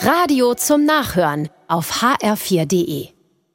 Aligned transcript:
Radio 0.00 0.54
zum 0.54 0.84
Nachhören 0.84 1.48
auf 1.66 2.02
hr4.de. 2.02 3.08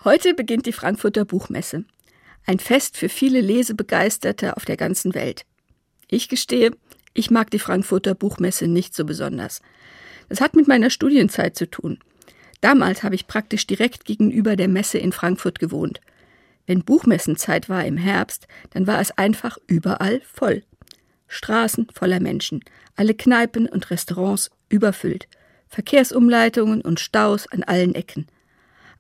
Heute 0.04 0.34
beginnt 0.34 0.66
die 0.66 0.74
Frankfurter 0.74 1.24
Buchmesse. 1.24 1.86
Ein 2.46 2.60
Fest 2.60 2.98
für 2.98 3.08
viele 3.08 3.40
Lesebegeisterte 3.40 4.58
auf 4.58 4.66
der 4.66 4.76
ganzen 4.76 5.14
Welt. 5.16 5.46
Ich 6.10 6.28
gestehe, 6.28 6.72
ich 7.14 7.32
mag 7.32 7.50
die 7.50 7.60
Frankfurter 7.60 8.14
Buchmesse 8.14 8.68
nicht 8.68 8.94
so 8.94 9.06
besonders. 9.06 9.62
Das 10.28 10.42
hat 10.42 10.54
mit 10.54 10.68
meiner 10.68 10.90
Studienzeit 10.90 11.56
zu 11.56 11.70
tun. 11.70 12.00
Damals 12.60 13.04
habe 13.04 13.16
ich 13.16 13.28
praktisch 13.28 13.66
direkt 13.66 14.04
gegenüber 14.04 14.58
der 14.58 14.68
Messe 14.68 14.98
in 14.98 15.14
Frankfurt 15.14 15.60
gewohnt. 15.60 16.02
Wenn 16.68 16.84
Buchmessenzeit 16.84 17.70
war 17.70 17.86
im 17.86 17.96
Herbst, 17.96 18.48
dann 18.72 18.86
war 18.86 19.00
es 19.00 19.18
einfach 19.18 19.58
überall 19.68 20.22
voll. 20.22 20.64
Straßen 21.28 21.88
voller 21.94 22.20
Menschen, 22.20 22.66
alle 22.98 23.14
Kneipen 23.14 23.68
und 23.68 23.90
Restaurants 23.90 24.52
überfüllt, 24.68 25.28
Verkehrsumleitungen 25.74 26.82
und 26.82 27.00
Staus 27.00 27.48
an 27.48 27.64
allen 27.64 27.96
Ecken. 27.96 28.28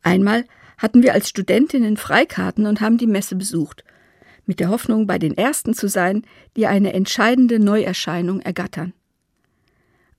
Einmal 0.02 0.46
hatten 0.80 1.04
wir 1.04 1.14
als 1.14 1.30
Studentinnen 1.30 1.98
Freikarten 1.98 2.66
und 2.66 2.82
haben 2.82 2.98
die 2.98 3.06
Messe 3.06 3.36
besucht, 3.36 3.84
mit 4.48 4.60
der 4.60 4.70
Hoffnung, 4.70 5.06
bei 5.06 5.20
den 5.20 5.38
Ersten 5.38 5.76
zu 5.76 5.88
sein, 5.88 6.24
die 6.58 6.66
eine 6.66 6.94
entscheidende 6.94 7.60
Neuerscheinung 7.60 8.42
ergattern. 8.42 8.92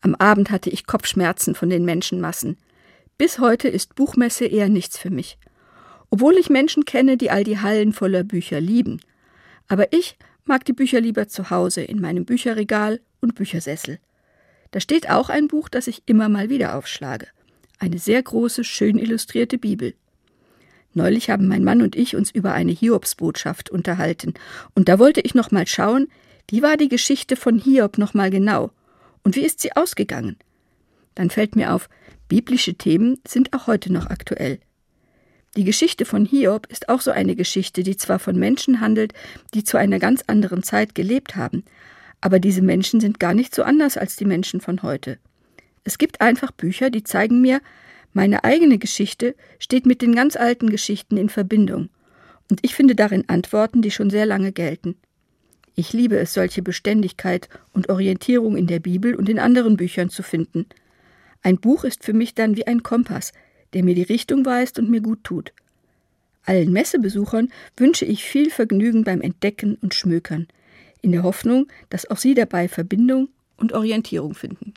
Am 0.00 0.14
Abend 0.14 0.50
hatte 0.50 0.70
ich 0.70 0.86
Kopfschmerzen 0.86 1.56
von 1.56 1.70
den 1.70 1.84
Menschenmassen. 1.84 2.56
Bis 3.18 3.40
heute 3.40 3.66
ist 3.66 3.96
Buchmesse 3.96 4.46
eher 4.46 4.68
nichts 4.68 4.96
für 4.96 5.10
mich. 5.10 5.38
Obwohl 6.08 6.34
ich 6.34 6.50
Menschen 6.50 6.84
kenne, 6.84 7.16
die 7.16 7.30
all 7.30 7.42
die 7.42 7.58
Hallen 7.58 7.92
voller 7.92 8.22
Bücher 8.22 8.60
lieben. 8.60 9.00
Aber 9.66 9.92
ich 9.92 10.16
mag 10.44 10.64
die 10.64 10.72
Bücher 10.72 11.00
lieber 11.00 11.26
zu 11.26 11.50
Hause 11.50 11.82
in 11.82 12.00
meinem 12.00 12.24
Bücherregal 12.24 13.00
und 13.20 13.34
Büchersessel. 13.34 13.98
Da 14.74 14.80
steht 14.80 15.08
auch 15.08 15.28
ein 15.28 15.46
Buch, 15.46 15.68
das 15.68 15.86
ich 15.86 16.02
immer 16.06 16.28
mal 16.28 16.50
wieder 16.50 16.74
aufschlage. 16.74 17.28
Eine 17.78 17.98
sehr 17.98 18.20
große, 18.20 18.64
schön 18.64 18.98
illustrierte 18.98 19.56
Bibel. 19.56 19.94
Neulich 20.94 21.30
haben 21.30 21.46
mein 21.46 21.62
Mann 21.62 21.80
und 21.80 21.94
ich 21.94 22.16
uns 22.16 22.32
über 22.32 22.54
eine 22.54 22.72
Hiobsbotschaft 22.72 23.70
unterhalten, 23.70 24.34
und 24.74 24.88
da 24.88 24.98
wollte 24.98 25.20
ich 25.20 25.32
noch 25.32 25.52
mal 25.52 25.68
schauen, 25.68 26.08
wie 26.50 26.60
war 26.60 26.76
die 26.76 26.88
Geschichte 26.88 27.36
von 27.36 27.56
Hiob 27.56 27.98
noch 27.98 28.14
mal 28.14 28.30
genau 28.30 28.72
und 29.22 29.36
wie 29.36 29.44
ist 29.44 29.60
sie 29.60 29.76
ausgegangen? 29.76 30.38
Dann 31.14 31.30
fällt 31.30 31.54
mir 31.54 31.72
auf, 31.72 31.88
biblische 32.28 32.74
Themen 32.74 33.18
sind 33.24 33.52
auch 33.52 33.68
heute 33.68 33.92
noch 33.92 34.06
aktuell. 34.06 34.58
Die 35.56 35.62
Geschichte 35.62 36.04
von 36.04 36.24
Hiob 36.24 36.66
ist 36.66 36.88
auch 36.88 37.00
so 37.00 37.12
eine 37.12 37.36
Geschichte, 37.36 37.84
die 37.84 37.96
zwar 37.96 38.18
von 38.18 38.36
Menschen 38.36 38.80
handelt, 38.80 39.12
die 39.54 39.62
zu 39.62 39.76
einer 39.76 40.00
ganz 40.00 40.24
anderen 40.26 40.64
Zeit 40.64 40.96
gelebt 40.96 41.36
haben, 41.36 41.62
aber 42.24 42.40
diese 42.40 42.62
Menschen 42.62 43.00
sind 43.00 43.20
gar 43.20 43.34
nicht 43.34 43.54
so 43.54 43.64
anders 43.64 43.98
als 43.98 44.16
die 44.16 44.24
Menschen 44.24 44.62
von 44.62 44.82
heute. 44.82 45.18
Es 45.84 45.98
gibt 45.98 46.22
einfach 46.22 46.52
Bücher, 46.52 46.88
die 46.88 47.04
zeigen 47.04 47.42
mir, 47.42 47.60
meine 48.14 48.44
eigene 48.44 48.78
Geschichte 48.78 49.34
steht 49.58 49.84
mit 49.84 50.00
den 50.00 50.14
ganz 50.14 50.34
alten 50.34 50.70
Geschichten 50.70 51.18
in 51.18 51.28
Verbindung, 51.28 51.90
und 52.50 52.60
ich 52.62 52.74
finde 52.74 52.94
darin 52.94 53.28
Antworten, 53.28 53.82
die 53.82 53.90
schon 53.90 54.08
sehr 54.08 54.24
lange 54.24 54.52
gelten. 54.52 54.96
Ich 55.74 55.92
liebe 55.92 56.16
es, 56.16 56.32
solche 56.32 56.62
Beständigkeit 56.62 57.50
und 57.74 57.90
Orientierung 57.90 58.56
in 58.56 58.68
der 58.68 58.80
Bibel 58.80 59.14
und 59.16 59.28
in 59.28 59.38
anderen 59.38 59.76
Büchern 59.76 60.08
zu 60.08 60.22
finden. 60.22 60.64
Ein 61.42 61.58
Buch 61.58 61.84
ist 61.84 62.04
für 62.04 62.14
mich 62.14 62.34
dann 62.34 62.56
wie 62.56 62.66
ein 62.66 62.82
Kompass, 62.82 63.34
der 63.74 63.84
mir 63.84 63.94
die 63.94 64.02
Richtung 64.02 64.46
weist 64.46 64.78
und 64.78 64.88
mir 64.88 65.02
gut 65.02 65.24
tut. 65.24 65.52
Allen 66.46 66.72
Messebesuchern 66.72 67.52
wünsche 67.76 68.06
ich 68.06 68.24
viel 68.24 68.48
Vergnügen 68.48 69.04
beim 69.04 69.20
Entdecken 69.20 69.74
und 69.82 69.92
Schmökern, 69.92 70.48
in 71.04 71.12
der 71.12 71.22
Hoffnung, 71.22 71.68
dass 71.90 72.10
auch 72.10 72.16
Sie 72.16 72.34
dabei 72.34 72.66
Verbindung 72.66 73.28
und 73.56 73.72
Orientierung 73.72 74.34
finden. 74.34 74.74